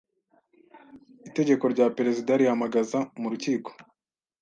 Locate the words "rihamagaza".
2.41-2.99